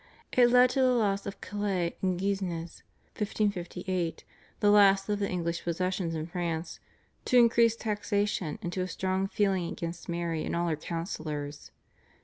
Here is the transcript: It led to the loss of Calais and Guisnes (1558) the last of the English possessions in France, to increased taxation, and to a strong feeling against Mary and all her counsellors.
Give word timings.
It 0.31 0.47
led 0.49 0.71
to 0.71 0.81
the 0.81 0.93
loss 0.93 1.27
of 1.27 1.41
Calais 1.41 1.95
and 2.01 2.19
Guisnes 2.19 2.81
(1558) 3.17 4.23
the 4.59 4.71
last 4.71 5.07
of 5.09 5.19
the 5.19 5.29
English 5.29 5.63
possessions 5.63 6.15
in 6.15 6.25
France, 6.25 6.79
to 7.25 7.37
increased 7.37 7.81
taxation, 7.81 8.57
and 8.63 8.73
to 8.73 8.81
a 8.81 8.87
strong 8.87 9.27
feeling 9.27 9.71
against 9.71 10.09
Mary 10.09 10.43
and 10.43 10.55
all 10.55 10.69
her 10.69 10.75
counsellors. 10.75 11.69